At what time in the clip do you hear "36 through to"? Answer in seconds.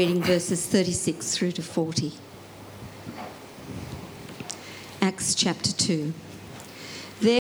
0.64-1.60